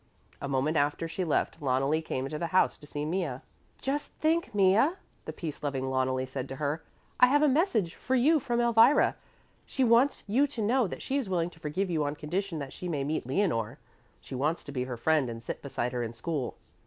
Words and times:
A 0.41 0.47
moment 0.47 0.77
after 0.77 1.07
she 1.07 1.23
left 1.23 1.61
Loneli 1.61 2.01
came 2.03 2.25
into 2.25 2.39
the 2.39 2.47
house 2.47 2.75
to 2.79 2.87
see 2.87 3.05
Mea. 3.05 3.35
"Just 3.79 4.09
think, 4.13 4.51
Mea," 4.55 4.93
the 5.25 5.31
peace 5.31 5.61
loving 5.61 5.91
Loneli 5.91 6.25
said 6.25 6.49
to 6.49 6.55
her, 6.55 6.81
"I 7.19 7.27
have 7.27 7.43
a 7.43 7.47
message 7.47 7.93
for 7.93 8.15
you 8.15 8.39
from 8.39 8.59
Elvira; 8.59 9.15
she 9.63 9.83
wants 9.83 10.23
you 10.25 10.47
to 10.47 10.61
know 10.63 10.87
that 10.87 11.03
she 11.03 11.17
is 11.17 11.29
willing 11.29 11.51
to 11.51 11.59
forgive 11.59 11.91
you 11.91 12.03
on 12.03 12.15
condition 12.15 12.57
that 12.57 12.73
she 12.73 12.87
may 12.89 13.03
meet 13.03 13.27
Leonore. 13.27 13.77
She 14.21 14.33
wants 14.33 14.63
to 14.63 14.71
be 14.71 14.85
her 14.85 14.97
friend 14.97 15.29
and 15.29 15.43
sit 15.43 15.61
beside 15.61 15.91
her 15.91 16.01
in 16.01 16.13
school." 16.13 16.57